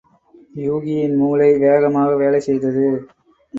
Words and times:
யூகியின் 0.55 1.15
மூளை 1.15 1.49
வேகமாக் 1.57 2.17
வேலை 2.17 2.39
செய்தது. 2.39 2.85